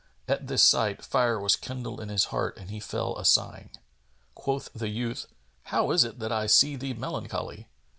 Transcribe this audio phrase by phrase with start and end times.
[0.27, 3.69] At this sight, fire was kindled in his heart and he fell asighing.
[4.33, 5.27] Quoth the youth,
[5.65, 7.67] "How is it that I see thee melancholy?"